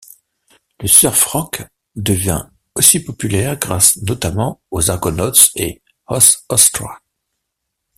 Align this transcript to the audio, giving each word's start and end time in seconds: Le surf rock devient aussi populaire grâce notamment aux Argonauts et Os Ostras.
Le 0.79 0.87
surf 0.87 1.25
rock 1.25 1.61
devient 1.95 2.47
aussi 2.73 3.01
populaire 3.03 3.57
grâce 3.59 3.97
notamment 3.97 4.59
aux 4.71 4.89
Argonauts 4.89 5.31
et 5.55 5.83
Os 6.07 6.43
Ostras. 6.49 6.97